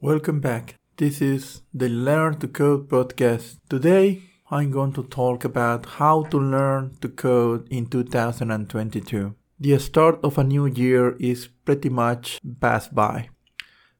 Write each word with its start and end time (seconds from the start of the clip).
Welcome 0.00 0.38
back. 0.38 0.76
This 0.96 1.20
is 1.20 1.62
the 1.74 1.88
Learn 1.88 2.38
to 2.38 2.46
Code 2.46 2.88
podcast. 2.88 3.58
Today, 3.68 4.22
I'm 4.48 4.70
going 4.70 4.92
to 4.92 5.02
talk 5.02 5.44
about 5.44 5.86
how 5.86 6.22
to 6.30 6.38
learn 6.38 6.94
to 7.00 7.08
code 7.08 7.66
in 7.68 7.86
2022. 7.86 9.34
The 9.58 9.78
start 9.80 10.20
of 10.22 10.38
a 10.38 10.44
new 10.44 10.66
year 10.66 11.16
is 11.18 11.48
pretty 11.48 11.88
much 11.88 12.38
passed 12.60 12.94
by. 12.94 13.30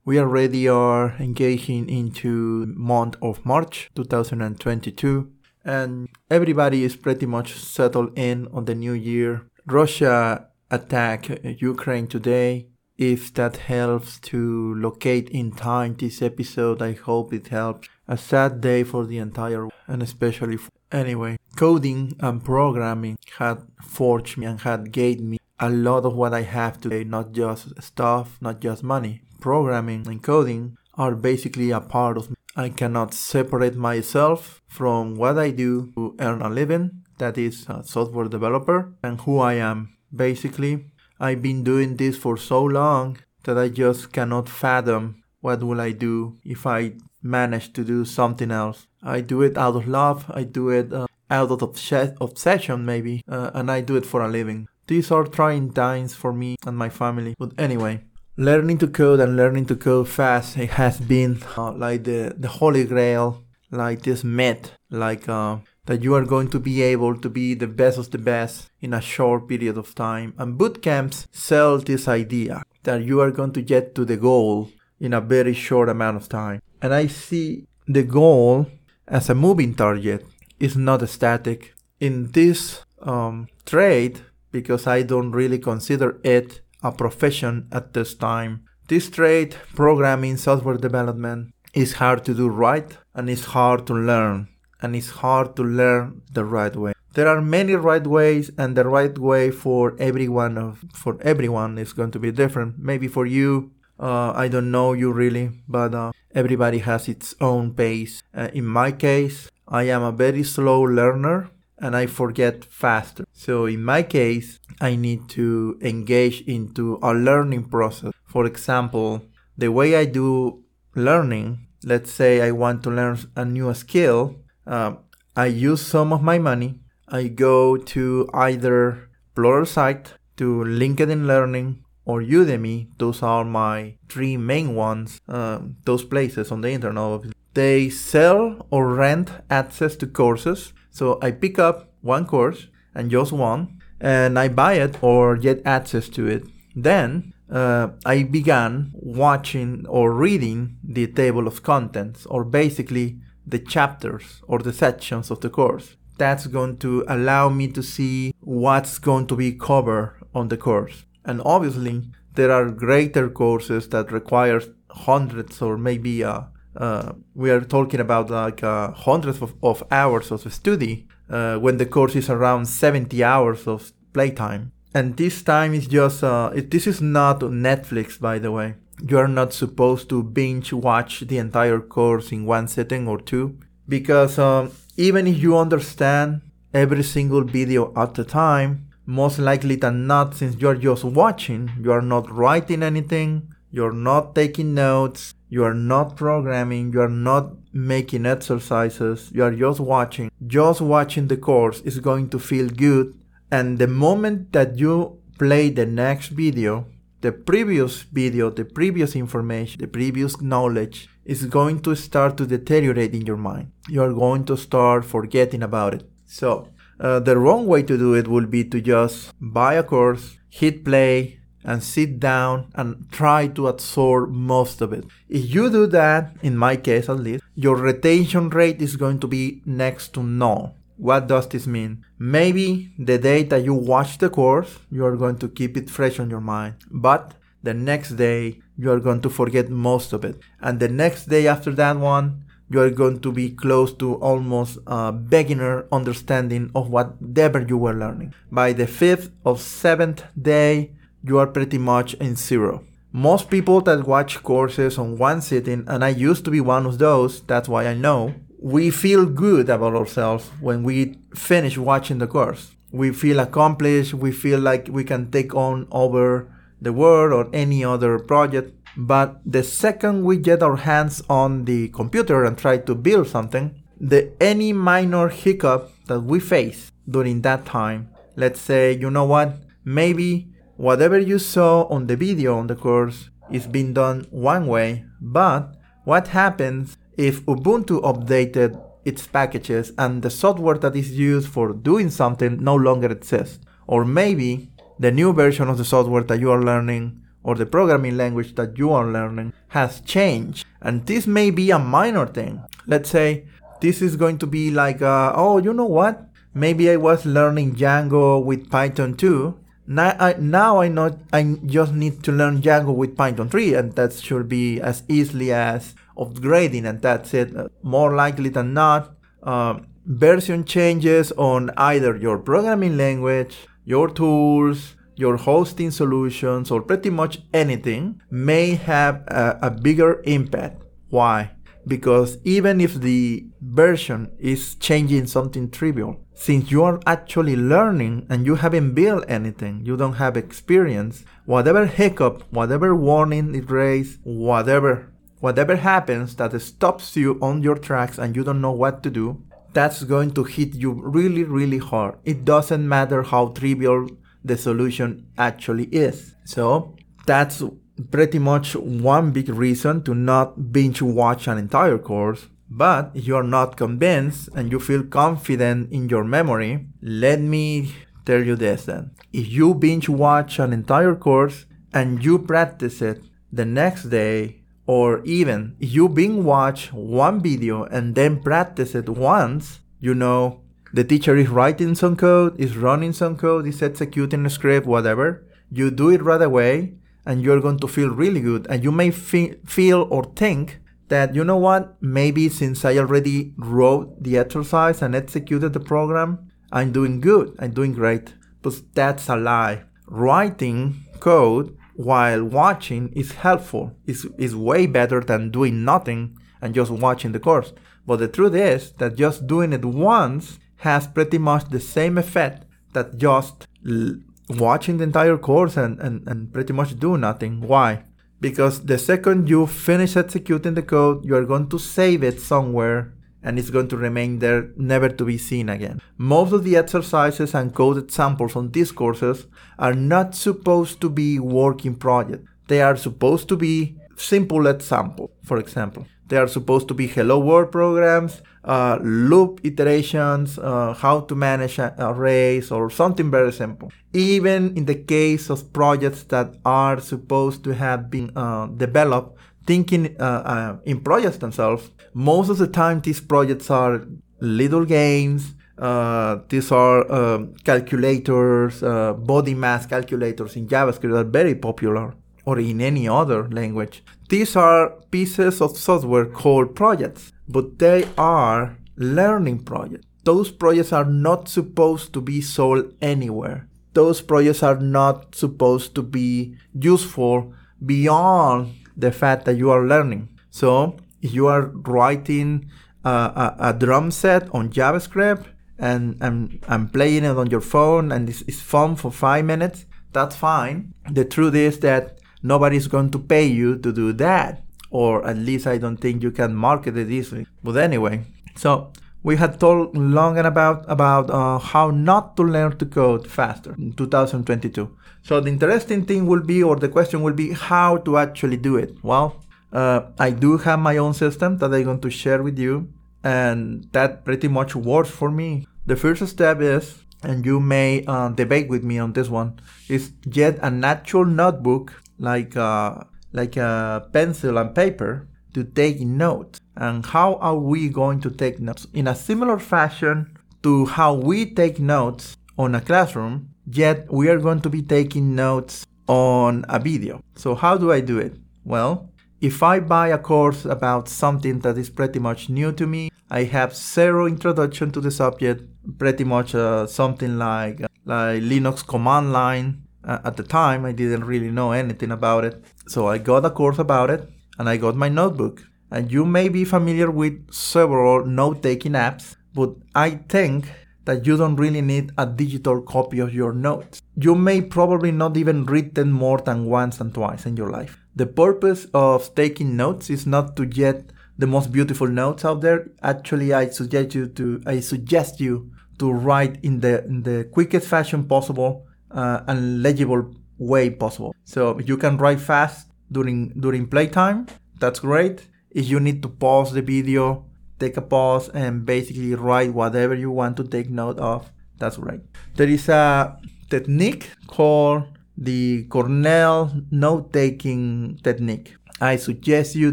We 0.05 0.21
already 0.21 0.69
are 0.69 1.17
engaging 1.19 1.89
into 1.89 2.73
month 2.77 3.17
of 3.21 3.45
March 3.45 3.91
2022 3.97 5.33
and 5.65 6.09
everybody 6.31 6.85
is 6.85 6.95
pretty 6.95 7.27
much 7.27 7.55
settled 7.55 8.17
in 8.17 8.47
on 8.53 8.67
the 8.67 8.77
new 8.77 8.93
year. 8.93 9.49
Russia 9.67 10.47
attacked 10.71 11.45
Ukraine 11.61 12.07
today 12.07 12.69
if 12.99 13.33
that 13.35 13.57
helps 13.57 14.19
to 14.19 14.75
locate 14.75 15.31
in 15.31 15.53
time 15.53 15.95
this 15.95 16.21
episode, 16.21 16.83
I 16.83 16.93
hope 16.93 17.33
it 17.33 17.49
helps. 17.49 17.89
A 18.09 18.19
sad 18.19 18.61
day 18.61 18.83
for 18.83 19.07
the 19.07 19.19
entire 19.19 19.69
and 19.87 20.03
especially 20.03 20.57
for, 20.57 20.71
anyway. 20.91 21.39
Coding 21.57 22.17
and 22.21 22.45
programming 22.45 23.19
had 23.39 23.63
forged 23.83 24.37
me 24.37 24.47
and 24.47 24.61
had 24.61 24.91
gave 24.91 25.21
me 25.21 25.39
a 25.61 25.71
lot 25.71 26.05
of 26.05 26.15
what 26.15 26.35
I 26.35 26.43
have 26.43 26.81
today, 26.81 27.05
not 27.05 27.33
just 27.33 27.81
stuff, 27.83 28.37
not 28.41 28.61
just 28.61 28.83
money. 28.83 29.23
Programming 29.41 30.07
and 30.09 30.23
coding 30.23 30.77
are 30.95 31.15
basically 31.15 31.71
a 31.71 31.81
part 31.81 32.17
of 32.17 32.31
me. 32.31 32.37
I 32.57 32.71
cannot 32.71 33.15
separate 33.15 33.77
myself 33.77 34.61
from 34.67 35.15
what 35.15 35.39
I 35.39 35.51
do 35.51 35.93
to 35.95 36.17
earn 36.19 36.43
a 36.43 36.49
living, 36.49 37.05
that 37.19 37.39
is 37.39 37.67
a 37.69 37.85
software 37.85 38.29
developer, 38.29 38.93
and 39.03 39.21
who 39.21 39.39
I 39.39 39.55
am. 39.55 39.97
Basically, 40.15 40.87
I've 41.21 41.43
been 41.43 41.65
doing 41.65 41.97
this 41.97 42.17
for 42.17 42.37
so 42.37 42.63
long 42.63 43.19
that 43.45 43.59
I 43.59 43.69
just 43.69 44.13
cannot 44.13 44.49
fathom 44.49 45.23
what 45.41 45.63
will 45.63 45.81
I 45.81 45.93
do 45.93 46.39
if 46.45 46.67
I 46.67 46.93
manage 47.23 47.73
to 47.75 47.85
do 47.85 48.05
something 48.05 48.51
else. 48.51 48.87
I 49.03 49.21
do 49.21 49.43
it 49.43 49.57
out 49.57 49.77
of 49.77 49.89
love, 49.89 50.25
I 50.29 50.45
do 50.45 50.71
it 50.71 50.93
uh, 50.93 51.07
out 51.31 51.51
of 51.51 51.63
obs- 51.63 52.15
obsession 52.21 52.85
maybe, 52.85 53.23
uh, 53.29 53.51
and 53.55 53.71
I 53.71 53.81
do 53.81 53.97
it 53.97 54.07
for 54.07 54.23
a 54.23 54.29
living. 54.29 54.69
These 54.87 55.11
are 55.11 55.25
trying 55.25 55.73
times 55.73 56.15
for 56.15 56.33
me 56.33 56.57
and 56.67 56.77
my 56.77 56.89
family. 56.89 57.35
But 57.39 57.53
anyway, 57.59 58.01
learning 58.37 58.79
to 58.79 58.89
code 58.89 59.21
and 59.21 59.37
learning 59.37 59.67
to 59.67 59.77
code 59.77 60.09
fast 60.09 60.57
it 60.57 60.71
has 60.71 61.01
been 61.01 61.43
uh, 61.57 61.73
like 61.73 62.05
the, 62.05 62.35
the 62.37 62.49
holy 62.49 62.85
grail, 62.85 63.45
like 63.71 64.03
this 64.03 64.25
myth, 64.25 64.73
like 64.91 65.29
uh, 65.29 65.59
that 65.89 66.03
you 66.03 66.15
are 66.15 66.27
going 66.27 66.49
to 66.51 66.61
be 66.61 66.83
able 66.83 67.19
to 67.19 67.31
be 67.31 67.55
the 67.55 67.67
best 67.67 67.97
of 67.97 68.11
the 68.11 68.19
best 68.19 68.69
in 68.83 68.93
a 68.93 69.01
short 69.01 69.49
period 69.49 69.79
of 69.79 69.95
time. 69.95 70.35
And 70.37 70.59
boot 70.59 70.83
camps 70.83 71.27
sell 71.33 71.79
this 71.79 72.07
idea 72.07 72.63
that 72.83 73.03
you 73.05 73.23
are 73.23 73.31
going 73.31 73.53
to 73.53 73.63
get 73.63 73.95
to 73.95 74.05
the 74.05 74.19
goal 74.19 74.71
in 75.01 75.15
a 75.15 75.21
very 75.23 75.55
short 75.55 75.89
amount 75.89 76.19
of 76.19 76.29
time. 76.29 76.61
And 76.83 76.93
I 76.93 77.07
see 77.07 77.67
the 77.87 78.03
goal 78.03 78.67
as 79.07 79.31
a 79.31 79.35
moving 79.35 79.75
target. 79.75 80.27
It's 80.61 80.77
not 80.77 81.09
static. 81.09 81.75
In 82.01 82.33
this 82.33 82.85
um, 83.01 83.49
trade, 83.65 84.21
because 84.53 84.87
I 84.87 85.01
don't 85.03 85.33
really 85.33 85.59
consider 85.59 86.21
it 86.23 86.61
a 86.83 86.93
profession 86.93 87.67
at 87.73 87.95
this 87.95 88.15
time, 88.15 88.65
this 88.89 89.09
trade, 89.09 89.57
programming, 89.75 90.37
software 90.37 90.77
development, 90.77 91.55
is 91.73 91.95
hard 91.95 92.27
to 92.27 92.35
do 92.35 92.49
right 92.51 92.99
and 93.15 93.31
it's 93.31 93.47
hard 93.47 93.87
to 93.87 93.95
learn 93.95 94.49
and 94.81 94.95
it's 94.97 95.11
hard 95.11 95.57
to 95.57 95.63
learn 95.63 96.23
the 96.33 96.45
right 96.45 96.75
way. 96.75 96.93
There 97.15 97.29
are 97.29 97.41
many 97.41 97.75
right 97.75 98.07
ways, 98.07 98.51
and 98.57 98.77
the 98.77 98.87
right 98.87 99.19
way 99.19 99.51
for 99.51 99.97
everyone 99.99 100.57
of 100.59 100.85
for 100.93 101.19
everyone 101.23 101.79
is 101.79 101.93
going 101.93 102.13
to 102.13 102.19
be 102.19 102.31
different. 102.31 102.79
Maybe 102.79 103.09
for 103.09 103.27
you, 103.27 103.73
uh, 103.99 104.33
I 104.35 104.49
don't 104.49 104.71
know 104.71 104.93
you 104.93 105.13
really, 105.13 105.51
but 105.67 105.95
uh, 105.95 106.13
everybody 106.35 106.79
has 106.79 107.09
its 107.09 107.35
own 107.41 107.75
pace. 107.75 108.23
Uh, 108.35 108.49
in 108.53 108.67
my 108.67 108.93
case, 108.93 109.51
I 109.67 109.85
am 109.85 110.03
a 110.03 110.13
very 110.13 110.45
slow 110.45 110.83
learner 110.83 111.51
and 111.79 111.97
I 111.97 112.07
forget 112.07 112.65
faster. 112.65 113.25
So 113.33 113.67
in 113.67 113.83
my 113.83 114.03
case, 114.03 114.59
I 114.81 114.97
need 114.97 115.29
to 115.31 115.79
engage 115.81 116.43
into 116.43 116.99
a 117.03 117.13
learning 117.13 117.65
process. 117.65 118.13
For 118.25 118.47
example, 118.47 119.23
the 119.57 119.69
way 119.69 119.97
I 119.97 120.05
do 120.05 120.65
learning, 120.95 121.67
let's 121.85 122.13
say 122.13 122.41
I 122.43 122.51
want 122.53 122.83
to 122.85 122.91
learn 122.91 123.19
a 123.37 123.45
new 123.45 123.73
skill, 123.75 124.37
uh, 124.69 124.93
I 125.35 125.47
use 125.47 125.85
some 125.85 126.13
of 126.13 126.23
my 126.23 126.39
money. 126.39 126.81
I 127.09 127.29
go 127.29 127.77
to 127.77 128.29
either 128.35 129.09
Pluralsight, 129.35 130.09
to 130.37 130.65
LinkedIn 130.65 131.27
Learning, 131.27 131.85
or 132.05 132.23
Udemy. 132.23 132.89
Those 132.99 133.23
are 133.23 133.45
my 133.45 133.97
three 134.09 134.37
main 134.37 134.75
ones. 134.75 135.21
Uh, 135.29 135.61
those 135.85 136.05
places 136.05 136.53
on 136.53 136.61
the 136.61 136.71
internet. 136.71 137.35
They 137.55 137.89
sell 137.89 138.67
or 138.71 138.95
rent 138.95 139.31
access 139.51 139.97
to 139.97 140.07
courses. 140.07 140.73
So 140.91 141.19
I 141.23 141.31
pick 141.31 141.59
up 141.59 141.93
one 142.01 142.27
course 142.27 142.69
and 142.95 143.11
just 143.11 143.33
one, 143.33 143.79
and 144.01 144.39
I 144.39 144.49
buy 144.49 144.75
it 144.75 145.03
or 145.03 145.37
get 145.37 145.63
access 145.65 146.09
to 146.11 146.27
it. 146.27 146.45
Then 146.75 147.33
uh, 147.51 147.89
I 148.05 148.23
began 148.23 148.93
watching 148.95 149.87
or 149.89 150.13
reading 150.13 150.79
the 150.85 151.07
table 151.07 151.47
of 151.47 151.63
contents, 151.63 152.27
or 152.27 152.45
basically 152.45 153.21
the 153.51 153.59
chapters 153.59 154.43
or 154.47 154.59
the 154.59 154.73
sections 154.73 155.31
of 155.31 155.41
the 155.41 155.51
course. 155.51 155.97
That's 156.19 156.47
going 156.47 156.79
to 156.79 157.05
allow 157.09 157.49
me 157.49 157.69
to 157.69 157.83
see 157.83 158.35
what's 158.41 158.99
going 158.99 159.27
to 159.29 159.37
be 159.37 159.53
covered 159.53 160.17
on 160.35 160.49
the 160.49 160.57
course. 160.57 161.05
And 161.25 161.41
obviously, 161.45 162.03
there 162.35 162.51
are 162.51 162.71
greater 162.71 163.29
courses 163.29 163.89
that 163.91 164.13
require 164.13 164.61
hundreds 164.91 165.63
or 165.63 165.79
maybe 165.79 166.25
uh, 166.25 166.43
uh, 166.77 167.13
we 167.35 167.51
are 167.51 167.61
talking 167.61 168.01
about 168.01 168.31
like 168.31 168.63
uh, 168.63 168.93
hundreds 168.93 169.43
of, 169.43 169.55
of, 169.63 169.83
hours 169.91 170.31
of 170.31 170.53
study 170.53 171.07
uh, 171.31 171.57
when 171.57 171.77
the 171.77 171.87
course 171.87 172.17
is 172.17 172.31
around 172.31 172.67
70 172.67 173.23
hours 173.23 173.67
of 173.67 173.93
playtime. 174.13 174.73
And 174.95 175.17
this 175.17 175.43
time 175.43 175.75
is 175.75 175.87
just, 175.87 176.25
uh, 176.25 176.51
it, 176.55 176.71
this 176.71 176.87
is 176.87 177.01
not 177.01 177.41
Netflix, 177.41 178.19
by 178.19 178.39
the 178.39 178.51
way 178.51 178.75
you 179.07 179.19
are 179.19 179.29
not 179.29 179.53
supposed 179.53 180.09
to 180.09 180.23
binge 180.23 180.73
watch 180.73 181.21
the 181.21 181.39
entire 181.39 181.81
course 181.81 182.33
in 182.33 182.45
one 182.47 182.69
sitting 182.69 183.07
or 183.07 183.21
two 183.21 183.59
because 183.89 184.39
um, 184.39 184.71
even 184.97 185.27
if 185.27 185.39
you 185.39 185.57
understand 185.57 186.41
every 186.75 187.03
single 187.03 187.45
video 187.45 187.93
at 187.97 188.15
the 188.15 188.25
time 188.25 188.89
most 189.07 189.39
likely 189.39 189.77
than 189.77 190.07
not 190.07 190.35
since 190.35 190.57
you're 190.57 190.75
just 190.75 191.05
watching 191.05 191.71
you 191.81 191.91
are 191.93 192.03
not 192.03 192.31
writing 192.31 192.83
anything 192.83 193.49
you're 193.71 193.93
not 193.93 194.35
taking 194.35 194.75
notes 194.75 195.35
you 195.49 195.65
are 195.65 195.75
not 195.75 196.17
programming 196.17 196.93
you 196.93 197.01
are 197.01 197.09
not 197.09 197.53
making 197.73 198.27
exercises 198.27 199.31
you 199.33 199.43
are 199.43 199.55
just 199.55 199.81
watching. 199.81 200.31
Just 200.47 200.81
watching 200.81 201.29
the 201.29 201.37
course 201.37 201.81
is 201.81 202.01
going 202.01 202.29
to 202.31 202.39
feel 202.39 202.69
good 202.69 203.15
and 203.51 203.79
the 203.79 203.87
moment 203.87 204.53
that 204.53 204.79
you 204.79 205.19
play 205.39 205.71
the 205.71 205.87
next 205.87 206.29
video 206.29 206.87
the 207.21 207.33
previous 207.33 208.03
video, 208.03 208.51
the 208.51 208.65
previous 208.65 209.17
information, 209.17 209.81
the 209.81 209.89
previous 209.89 210.41
knowledge 210.41 211.09
is 211.25 211.47
going 211.47 211.81
to 211.81 211.95
start 211.95 212.37
to 212.37 212.47
deteriorate 212.47 213.15
in 213.15 213.27
your 213.27 213.37
mind. 213.37 213.73
You 213.89 214.03
are 214.03 214.13
going 214.13 214.45
to 214.47 214.57
start 214.57 215.05
forgetting 215.05 215.63
about 215.63 215.95
it. 215.95 216.09
So, 216.27 216.69
uh, 217.01 217.21
the 217.21 217.37
wrong 217.37 217.67
way 217.67 217.83
to 217.83 217.99
do 217.99 218.15
it 218.15 218.29
would 218.29 218.51
be 218.51 218.65
to 218.65 218.81
just 218.81 219.33
buy 219.41 219.75
a 219.75 219.83
course, 219.83 220.39
hit 220.49 220.85
play, 220.85 221.41
and 221.65 221.83
sit 221.83 222.19
down 222.21 222.71
and 222.75 223.11
try 223.11 223.49
to 223.49 223.67
absorb 223.67 224.31
most 224.31 224.81
of 224.81 224.93
it. 224.93 225.05
If 225.29 225.53
you 225.55 225.71
do 225.71 225.87
that, 225.89 226.37
in 226.43 226.57
my 226.57 226.77
case 226.77 227.09
at 227.09 227.19
least, 227.19 227.45
your 227.55 227.77
retention 227.77 228.49
rate 228.51 228.81
is 228.81 228.97
going 228.97 229.21
to 229.21 229.27
be 229.27 229.63
next 229.67 230.15
to 230.15 230.23
none. 230.23 230.73
What 230.99 231.29
does 231.29 231.49
this 231.49 231.67
mean? 231.67 232.05
Maybe 232.19 232.93
the 232.99 233.19
day 233.19 233.45
that 233.45 233.65
you 233.65 233.73
watch 233.73 234.19
the 234.19 234.29
course, 234.29 234.81
you 234.91 235.05
are 235.07 235.17
going 235.17 235.39
to 235.39 235.49
keep 235.49 235.77
it 235.77 235.89
fresh 235.89 236.19
on 236.19 236.29
your 236.29 236.41
mind. 236.41 236.75
But 236.91 237.35
the 237.63 237.73
next 237.73 238.11
day, 238.17 238.61
you 238.77 238.91
are 238.91 239.01
going 239.01 239.21
to 239.23 239.31
forget 239.31 239.71
most 239.71 240.13
of 240.13 240.25
it. 240.25 240.41
And 240.61 240.81
the 240.81 240.89
next 240.89 241.27
day 241.27 241.47
after 241.47 241.73
that 241.77 241.97
one, 241.99 242.45
you 242.69 242.81
are 242.81 242.91
going 242.91 243.21
to 243.21 243.33
be 243.33 243.51
close 243.51 243.95
to 243.95 244.15
almost 244.17 244.79
a 244.89 245.13
beginner 245.13 245.87
understanding 245.93 246.71
of 246.75 246.91
whatever 246.91 247.65
you 247.67 247.79
were 247.79 247.95
learning. 247.95 248.35
By 248.51 248.73
the 248.73 248.87
fifth 248.87 249.31
or 249.45 249.57
seventh 249.57 250.25
day, 250.41 250.93
you 251.23 251.39
are 251.39 251.47
pretty 251.47 251.79
much 251.79 252.15
in 252.15 252.35
zero. 252.35 252.85
Most 253.13 253.49
people 253.51 253.81
that 253.83 254.07
watch 254.07 254.43
courses 254.43 254.99
on 254.99 255.17
one 255.17 255.41
sitting, 255.43 255.85
and 255.87 256.05
I 256.05 256.09
used 256.09 256.45
to 256.45 256.51
be 256.51 256.61
one 256.61 256.87
of 256.87 256.99
those, 256.99 257.41
that's 257.43 257.69
why 257.69 257.87
I 257.87 257.95
know, 257.95 258.35
we 258.59 258.91
feel 258.91 259.25
good 259.25 259.71
about 259.71 259.95
ourselves 259.95 260.51
when 260.61 260.83
we 260.83 261.17
finish 261.35 261.79
watching 261.79 262.19
the 262.19 262.27
course. 262.27 262.73
We 262.91 263.13
feel 263.13 263.39
accomplished, 263.39 264.15
we 264.15 264.33
feel 264.33 264.59
like 264.59 264.89
we 264.91 265.05
can 265.05 265.31
take 265.31 265.55
on 265.55 265.87
over 265.93 266.53
the 266.81 266.93
world 266.93 267.33
or 267.33 267.51
any 267.55 267.85
other 267.85 268.19
project. 268.19 268.75
But 268.97 269.41
the 269.47 269.63
second 269.63 270.25
we 270.25 270.39
get 270.39 270.63
our 270.63 270.77
hands 270.77 271.23
on 271.29 271.67
the 271.67 271.89
computer 271.89 272.45
and 272.45 272.59
try 272.59 272.79
to 272.79 272.95
build 272.95 273.29
something, 273.29 273.81
the 274.01 274.33
any 274.41 274.73
minor 274.73 275.29
hiccup 275.29 275.93
that 276.07 276.21
we 276.21 276.41
face 276.41 276.91
during 277.09 277.43
that 277.43 277.65
time, 277.65 278.09
let's 278.37 278.61
say, 278.61 278.97
you 278.97 279.11
know 279.11 279.25
what, 279.25 279.57
maybe 279.85 280.49
whatever 280.77 281.19
you 281.19 281.39
saw 281.39 281.85
on 281.85 282.07
the 282.07 282.17
video 282.17 282.59
on 282.59 282.67
the 282.67 282.75
course 282.75 283.31
is 283.51 283.67
being 283.67 283.93
done 283.93 284.27
one 284.31 284.67
way, 284.67 285.05
but 285.21 285.75
what 286.05 286.29
happens 286.29 286.97
if 287.19 287.45
Ubuntu 287.47 288.01
updated 288.03 288.81
its 289.05 289.27
packages 289.27 289.93
and 289.99 290.23
the 290.23 290.31
software 290.31 290.79
that 290.79 290.95
is 290.95 291.19
used 291.19 291.49
for 291.49 291.73
doing 291.73 292.11
something 292.11 292.63
no 292.63 292.75
longer 292.75 293.11
exists. 293.11 293.59
Or 293.87 294.05
maybe 294.05 294.71
the 294.99 295.11
new 295.11 295.33
version 295.33 295.69
of 295.69 295.79
the 295.79 295.85
software 295.85 296.23
that 296.25 296.41
you 296.41 296.51
are 296.51 296.63
learning 296.63 297.21
or 297.43 297.55
the 297.55 297.67
programming 297.67 298.17
language 298.17 298.55
that 298.57 298.77
you 298.77 298.93
are 298.93 299.07
learning 299.07 299.53
has 299.69 300.01
changed. 300.03 300.67
And 300.81 301.07
this 301.07 301.27
may 301.27 301.51
be 301.51 301.71
a 301.71 301.79
minor 301.79 302.27
thing. 302.27 302.63
Let's 302.87 303.11
say 303.11 303.47
this 303.81 304.03
is 304.03 304.17
going 304.17 304.39
to 304.39 304.47
be 304.47 304.71
like, 304.71 305.01
uh, 305.03 305.33
oh, 305.35 305.59
you 305.59 305.73
know 305.73 305.87
what? 305.87 306.29
Maybe 306.55 306.91
I 306.91 306.97
was 306.97 307.25
learning 307.25 307.77
Django 307.77 308.45
with 308.45 308.71
Python 308.71 309.17
2. 309.17 309.59
Now 309.91 310.15
I, 310.21 310.35
now 310.39 310.83
I 310.83 310.91
I 311.33 311.57
just 311.65 311.95
need 311.95 312.23
to 312.25 312.31
learn 312.31 312.61
Django 312.61 312.95
with 312.95 313.17
Python 313.17 313.49
3, 313.49 313.73
and 313.73 313.93
that 313.95 314.13
should 314.13 314.47
be 314.47 314.83
as 314.83 315.03
easily 315.09 315.51
as 315.51 315.95
upgrading, 316.15 316.85
and 316.85 317.01
that's 317.01 317.33
it. 317.33 317.55
More 317.83 318.15
likely 318.15 318.51
than 318.51 318.75
not, 318.75 319.17
uh, 319.43 319.79
version 320.05 320.65
changes 320.65 321.33
on 321.33 321.71
either 321.79 322.19
your 322.19 322.39
programming 322.39 322.99
language, 322.99 323.67
your 323.87 324.11
tools, 324.11 324.95
your 325.17 325.39
hosting 325.39 325.91
solutions, 325.91 326.71
or 326.71 326.83
pretty 326.83 327.09
much 327.09 327.39
anything 327.55 328.21
may 328.31 328.75
have 328.75 329.25
a, 329.29 329.59
a 329.63 329.71
bigger 329.71 330.21
impact. 330.25 330.83
Why? 331.09 331.53
Because 331.87 332.37
even 332.45 332.83
if 332.83 332.93
the 333.01 333.47
version 333.63 334.33
is 334.39 334.75
changing 334.75 335.29
something 335.29 335.71
trivial, 335.71 336.21
since 336.39 336.71
you 336.71 336.85
are 336.85 337.01
actually 337.05 337.57
learning 337.57 338.25
and 338.31 338.47
you 338.47 338.55
haven't 338.55 338.95
built 338.95 339.25
anything, 339.29 339.85
you 339.85 339.97
don't 339.97 340.15
have 340.15 340.37
experience, 340.37 341.25
whatever 341.47 341.85
hiccup, 341.87 342.45
whatever 342.51 342.95
warning 342.95 343.57
it 343.57 343.69
raises, 343.69 344.19
whatever 344.23 345.13
whatever 345.41 345.77
happens 345.77 346.37
that 346.37 346.59
stops 346.61 347.17
you 347.17 347.39
on 347.43 347.63
your 347.63 347.77
tracks 347.77 348.19
and 348.19 348.37
you 348.37 348.45
don't 348.45 348.61
know 348.61 348.73
what 348.73 349.03
to 349.03 349.11
do, 349.11 349.43
that's 349.73 350.05
going 350.05 350.33
to 350.33 350.45
hit 350.45 350.75
you 350.75 350.93
really, 350.93 351.45
really 351.45 351.79
hard. 351.79 352.17
It 352.25 352.45
doesn't 352.45 352.89
matter 352.89 353.23
how 353.23 353.49
trivial 353.49 354.09
the 354.45 354.57
solution 354.57 355.27
actually 355.37 355.85
is. 355.87 356.35
So 356.45 356.97
that's 357.27 357.63
pretty 358.11 358.39
much 358.39 358.75
one 358.77 359.33
big 359.33 359.49
reason 359.49 360.03
to 360.05 360.15
not 360.15 360.73
binge 360.73 361.03
watch 361.03 361.49
an 361.49 361.59
entire 361.59 361.99
course. 361.99 362.47
But 362.71 363.13
if 363.15 363.27
you're 363.27 363.43
not 363.43 363.77
convinced 363.77 364.51
and 364.55 364.71
you 364.71 364.79
feel 364.79 365.03
confident 365.05 365.91
in 365.93 366.09
your 366.09 366.25
memory, 366.25 366.87
let 367.01 367.41
me 367.41 367.95
tell 368.25 368.43
you 368.43 368.57
this 368.57 368.85
then. 368.85 369.13
If 369.33 369.49
you 369.49 369.75
binge 369.75 370.09
watch 370.09 370.59
an 370.59 370.73
entire 370.73 371.15
course 371.15 371.65
and 371.93 372.23
you 372.23 372.39
practice 372.39 373.01
it 373.01 373.23
the 373.53 373.65
next 373.65 374.05
day 374.05 374.63
or 374.87 375.23
even 375.25 375.77
you 375.79 376.09
binge 376.09 376.45
watch 376.45 376.93
one 376.93 377.41
video 377.41 377.85
and 377.85 378.15
then 378.15 378.43
practice 378.43 378.95
it 378.95 379.09
once, 379.09 379.81
you 380.01 380.15
know, 380.15 380.61
the 380.93 381.05
teacher 381.05 381.37
is 381.37 381.49
writing 381.49 381.95
some 381.95 382.17
code, 382.17 382.59
is 382.59 382.77
running 382.77 383.13
some 383.13 383.37
code, 383.37 383.67
is 383.67 383.83
executing 383.83 384.47
a 384.47 384.51
script, 384.51 384.87
whatever. 384.87 385.45
You 385.71 385.91
do 385.91 386.09
it 386.11 386.23
right 386.23 386.41
away 386.41 386.95
and 387.27 387.43
you're 387.43 387.61
going 387.61 387.79
to 387.81 387.89
feel 387.89 388.09
really 388.09 388.41
good. 388.41 388.67
And 388.71 388.83
you 388.83 388.93
may 388.93 389.11
fe- 389.11 389.57
feel 389.67 390.07
or 390.11 390.25
think 390.25 390.81
that, 391.09 391.35
you 391.35 391.45
know 391.45 391.57
what, 391.57 391.97
maybe 392.03 392.49
since 392.49 392.85
I 392.85 392.97
already 392.99 393.55
wrote 393.57 394.23
the 394.23 394.39
exercise 394.39 395.03
and 395.03 395.15
executed 395.15 395.73
the 395.73 395.81
program, 395.81 396.51
I'm 396.71 396.93
doing 396.93 397.21
good, 397.21 397.57
I'm 397.59 397.73
doing 397.73 397.93
great. 397.93 398.35
But 398.63 398.81
that's 398.95 399.29
a 399.29 399.37
lie. 399.37 399.85
Writing 400.07 401.05
code 401.21 401.77
while 401.95 402.45
watching 402.45 403.13
is 403.15 403.33
helpful. 403.33 403.93
Is 404.07 404.27
is 404.39 404.55
way 404.55 404.87
better 404.87 405.21
than 405.21 405.51
doing 405.51 405.85
nothing 405.85 406.39
and 406.61 406.75
just 406.75 406.91
watching 406.91 407.33
the 407.33 407.41
course. 407.41 407.73
But 408.07 408.17
the 408.17 408.29
truth 408.29 408.55
is 408.55 408.93
that 408.93 409.17
just 409.17 409.47
doing 409.47 409.73
it 409.73 409.85
once 409.85 410.59
has 410.79 411.07
pretty 411.07 411.39
much 411.39 411.69
the 411.69 411.81
same 411.81 412.17
effect 412.19 412.65
that 412.93 413.17
just 413.17 413.67
l- 413.87 414.17
watching 414.49 414.97
the 414.97 415.05
entire 415.05 415.37
course 415.37 415.77
and, 415.77 415.99
and, 416.01 416.27
and 416.27 416.53
pretty 416.53 416.73
much 416.73 416.99
do 416.99 417.19
nothing. 417.19 417.61
Why? 417.61 418.05
Because 418.41 418.85
the 418.85 418.99
second 418.99 419.49
you 419.49 419.67
finish 419.67 420.17
executing 420.17 420.75
the 420.75 420.83
code, 420.83 421.25
you 421.25 421.35
are 421.35 421.45
going 421.45 421.69
to 421.71 421.79
save 421.79 422.23
it 422.23 422.41
somewhere 422.41 423.13
and 423.43 423.59
it's 423.59 423.71
going 423.71 423.89
to 423.89 423.97
remain 423.97 424.39
there 424.39 424.71
never 424.77 425.09
to 425.09 425.25
be 425.25 425.39
seen 425.39 425.69
again. 425.69 426.01
Most 426.17 426.53
of 426.53 426.65
the 426.65 426.77
exercises 426.77 427.55
and 427.55 427.75
code 427.75 427.99
examples 427.99 428.57
on 428.57 428.71
these 428.71 428.93
courses 428.93 429.47
are 429.79 429.95
not 429.95 430.35
supposed 430.35 431.01
to 431.01 431.09
be 431.09 431.39
working 431.39 431.95
projects. 431.95 432.49
They 432.69 432.83
are 432.83 432.97
supposed 432.97 433.49
to 433.49 433.57
be 433.57 433.97
simple 434.17 434.67
examples, 434.67 435.31
for 435.43 435.59
example. 435.59 436.07
They 436.29 436.37
are 436.37 436.49
supposed 436.49 436.89
to 436.89 436.95
be 436.95 437.07
hello 437.07 437.39
world 437.39 437.73
programs, 437.73 438.43
uh, 438.65 438.99
loop 439.03 439.61
iterations, 439.65 440.59
uh, 440.59 440.93
how 440.93 441.21
to 441.21 441.35
manage 441.35 441.79
arrays, 441.79 442.71
or 442.71 442.91
something 442.91 443.31
very 443.31 443.53
simple. 443.53 443.91
Even 444.13 444.77
in 444.77 444.85
the 444.85 444.95
case 444.95 445.49
of 445.49 445.73
projects 445.73 446.25
that 446.25 446.55
are 446.65 447.01
supposed 447.01 447.65
to 447.65 447.75
have 447.75 448.11
been 448.11 448.31
uh, 448.37 448.67
developed 448.67 449.39
thinking 449.67 450.17
uh, 450.21 450.23
uh, 450.23 450.77
in 450.85 451.01
projects 451.01 451.39
themselves, 451.39 451.91
most 452.15 452.49
of 452.51 452.59
the 452.59 452.67
time 452.67 453.01
these 453.01 453.21
projects 453.21 453.71
are 453.71 454.07
little 454.41 454.85
games. 454.85 455.55
Uh, 455.79 456.39
these 456.49 456.73
are 456.73 457.11
uh, 457.11 457.39
calculators, 457.65 458.81
body 458.81 459.55
mass 459.55 459.87
calculators 459.87 460.57
in 460.57 460.67
JavaScript 460.67 461.13
that 461.13 461.19
are 461.19 461.25
very 461.25 461.55
popular, 461.55 462.15
or 462.49 462.59
in 462.59 462.81
any 462.81 463.07
other 463.07 463.47
language. 463.51 464.03
These 464.31 464.57
are 464.57 464.95
pieces 465.11 465.61
of 465.61 465.77
software 465.77 466.25
called 466.25 466.75
projects, 466.75 467.31
but 467.47 467.79
they 467.79 468.09
are 468.17 468.79
learning 468.97 469.65
projects. 469.65 470.07
Those 470.25 470.51
projects 470.51 470.91
are 470.91 471.05
not 471.05 471.49
supposed 471.49 472.15
to 472.15 472.23
be 472.23 472.41
sold 472.41 472.95
anywhere. 473.03 473.69
Those 473.93 474.23
projects 474.23 474.63
are 474.63 474.81
not 474.81 475.35
supposed 475.35 475.95
to 475.97 476.03
be 476.03 476.57
useful 476.73 477.53
beyond 477.85 478.73
the 478.97 479.13
fact 479.13 479.45
that 479.45 479.59
you 479.59 479.71
are 479.71 479.85
learning. 479.85 480.31
So 480.51 480.97
if 481.21 481.35
you 481.35 481.49
are 481.49 481.67
writing 481.93 482.71
a, 483.05 483.11
a, 483.11 483.57
a 483.69 483.73
drum 483.75 484.11
set 484.11 484.49
on 484.55 484.71
JavaScript 484.71 485.45
and, 485.79 486.17
and, 486.23 486.65
and 486.67 486.91
playing 486.91 487.25
it 487.25 487.37
on 487.37 487.51
your 487.51 487.61
phone 487.61 488.11
and 488.11 488.27
it's, 488.31 488.41
it's 488.49 488.63
fun 488.63 488.97
for 488.97 489.13
five 489.13 489.45
minutes, 489.45 489.85
that's 490.13 490.37
fine. 490.37 490.95
The 491.11 491.27
truth 491.27 491.55
is 491.55 491.81
that 491.81 492.18
nobody's 492.49 492.89
going 492.89 493.11
to 493.11 493.19
pay 493.19 493.47
you 493.47 493.77
to 493.79 493.93
do 493.93 494.13
that. 494.15 494.63
Or 494.91 495.25
at 495.27 495.37
least 495.37 495.67
I 495.67 495.77
don't 495.77 495.99
think 495.99 496.23
you 496.23 496.31
can 496.31 496.55
market 496.55 496.97
it 496.97 497.11
easily. 497.11 497.47
But 497.63 497.77
anyway, 497.77 498.25
so 498.57 498.91
we 499.23 499.37
had 499.37 499.61
talked 499.61 499.95
long 499.95 500.39
and 500.39 500.47
about 500.47 500.85
about 500.89 501.29
uh, 501.31 501.59
how 501.59 501.91
not 501.91 502.37
to 502.37 502.43
learn 502.43 502.79
to 502.79 502.87
code 502.87 503.27
faster 503.27 503.75
in 503.77 503.93
2022. 503.93 504.89
So 505.23 505.41
the 505.41 505.51
interesting 505.51 506.07
thing 506.07 506.27
will 506.27 506.43
be, 506.43 506.63
or 506.63 506.77
the 506.77 506.89
question 506.89 507.23
will 507.23 507.35
be, 507.35 507.53
how 507.53 507.99
to 507.99 508.17
actually 508.17 508.57
do 508.57 508.77
it. 508.77 508.97
Well, 509.03 509.45
uh, 509.73 510.01
I 510.19 510.31
do 510.31 510.57
have 510.59 510.79
my 510.79 510.97
own 510.97 511.13
system 511.13 511.59
that 511.59 511.75
I'm 511.75 511.85
going 511.85 512.01
to 512.01 512.11
share 512.11 512.43
with 512.43 512.59
you, 512.59 512.89
and 513.23 513.89
that 513.93 514.25
pretty 514.25 514.49
much 514.49 514.75
works 514.75 515.11
for 515.11 515.31
me. 515.31 515.67
The 515.87 515.97
first 515.97 516.27
step 516.27 516.61
is, 516.61 517.05
and 517.23 517.45
you 517.45 517.61
may 517.61 518.05
uh, 518.07 518.31
debate 518.31 518.69
with 518.69 518.85
me 518.85 518.99
on 518.99 519.13
this 519.13 519.29
one, 519.29 519.61
is 519.89 520.13
get 520.31 520.59
a 520.63 520.71
natural 520.71 521.27
notebook 521.27 521.93
like 522.19 522.57
uh, 522.57 523.05
like 523.33 523.57
a 523.57 524.07
pencil 524.13 524.59
and 524.59 524.75
paper 524.75 525.29
to 525.55 525.65
take 525.65 526.01
notes. 526.01 526.61
And 526.77 527.05
how 527.05 527.35
are 527.35 527.57
we 527.57 527.89
going 527.89 528.21
to 528.21 528.31
take 528.31 528.61
notes? 528.61 528.87
In 528.93 529.09
a 529.09 529.15
similar 529.15 529.59
fashion 529.59 530.39
to 530.63 530.87
how 530.87 531.15
we 531.15 531.47
take 531.47 531.79
notes 531.81 532.37
on 532.57 532.75
a 532.75 532.81
classroom, 532.81 533.51
yet 533.71 534.13
we 534.13 534.29
are 534.29 534.39
going 534.39 534.61
to 534.61 534.71
be 534.71 534.83
taking 534.83 535.35
notes 535.35 535.87
on 536.07 536.65
a 536.69 536.79
video. 536.79 537.23
So 537.35 537.55
how 537.55 537.77
do 537.77 537.93
I 537.93 538.01
do 538.01 538.19
it? 538.19 538.37
Well, 538.65 539.11
if 539.41 539.63
I 539.63 539.81
buy 539.81 540.09
a 540.09 540.19
course 540.19 540.65
about 540.65 541.09
something 541.09 541.61
that 541.61 541.79
is 541.79 541.91
pretty 541.91 542.19
much 542.19 542.49
new 542.49 542.73
to 542.73 542.87
me, 542.87 543.11
I 543.31 543.45
have 543.45 543.75
zero 543.75 544.27
introduction 544.27 544.91
to 544.93 545.01
the 545.01 545.11
subject, 545.11 545.63
pretty 545.99 546.25
much 546.25 546.55
uh, 546.55 546.87
something 546.87 547.39
like, 547.39 547.81
uh, 547.83 547.89
like 548.05 548.43
Linux 548.43 548.87
command 548.87 549.33
line. 549.33 549.83
Uh, 550.09 550.19
at 550.25 550.37
the 550.39 550.43
time, 550.43 550.87
I 550.87 550.93
didn't 550.93 551.25
really 551.25 551.51
know 551.51 551.73
anything 551.73 552.11
about 552.11 552.45
it. 552.45 552.65
So 552.89 553.07
I 553.07 553.19
got 553.19 553.45
a 553.45 553.51
course 553.51 553.79
about 553.79 554.09
it 554.09 554.29
and 554.59 554.69
I 554.69 554.79
got 554.79 554.97
my 554.97 555.11
notebook. 555.11 555.63
And 555.91 556.11
you 556.11 556.25
may 556.25 556.49
be 556.49 556.65
familiar 556.65 557.11
with 557.11 557.53
several 557.53 558.25
note 558.25 558.63
taking 558.63 558.93
apps, 558.93 559.37
but 559.55 559.71
I 559.95 560.11
think 560.29 560.73
that 561.05 561.27
you 561.27 561.37
don't 561.37 561.57
really 561.57 561.81
need 561.83 562.13
a 562.19 562.27
digital 562.27 562.83
copy 562.83 563.19
of 563.19 563.35
your 563.35 563.53
notes. 563.53 564.03
You 564.17 564.35
may 564.35 564.61
probably 564.63 565.13
not 565.13 565.37
even 565.37 565.65
read 565.65 565.95
them 565.95 566.11
more 566.11 566.39
than 566.39 566.67
once 566.67 567.01
and 567.01 567.13
twice 567.13 567.47
in 567.47 567.57
your 567.57 567.71
life. 567.71 567.99
The 568.17 568.27
purpose 568.27 568.87
of 568.93 569.35
taking 569.35 569.77
notes 569.77 570.11
is 570.11 570.27
not 570.27 570.57
to 570.57 570.67
get 570.67 571.13
the 571.39 571.47
most 571.47 571.71
beautiful 571.71 572.09
notes 572.09 572.45
out 572.45 572.61
there. 572.63 572.89
Actually, 573.03 573.55
I 573.55 573.69
suggest 573.69 574.15
you 574.15 574.27
to 574.27 574.61
I 574.67 574.81
suggest 574.81 575.41
you 575.41 575.71
to 575.99 576.13
write 576.13 576.59
in 576.63 576.81
the 576.81 577.05
in 577.05 577.23
the 577.23 577.49
quickest 577.53 577.87
fashion 577.89 578.25
possible 578.25 578.88
uh, 579.11 579.41
and 579.47 579.83
legible 579.83 580.35
way 580.59 580.91
possible. 580.91 581.35
So 581.45 581.79
you 581.81 581.97
can 581.97 582.17
write 582.19 582.41
fast 582.41 582.89
during 583.11 583.49
during 583.61 583.87
playtime. 583.87 584.47
That's 584.79 585.01
great. 585.01 585.47
if 585.71 585.89
you 585.89 586.01
need 586.01 586.23
to 586.23 586.29
pause 586.29 586.73
the 586.73 586.83
video, 586.83 587.45
take 587.79 587.97
a 587.97 588.03
pause 588.03 588.49
and 588.51 588.85
basically 588.85 589.35
write 589.35 589.73
whatever 589.73 590.15
you 590.15 590.31
want 590.31 590.57
to 590.57 590.65
take 590.65 590.91
note 590.91 591.19
of. 591.19 591.51
That's 591.79 591.97
great. 591.97 592.21
There 592.57 592.69
is 592.69 592.89
a 592.89 593.39
technique 593.71 594.31
called 594.47 595.05
the 595.37 595.85
Cornell 595.85 596.73
note 596.91 597.33
taking 597.33 598.19
technique. 598.23 598.75
I 599.01 599.17
suggest 599.17 599.77
you 599.77 599.93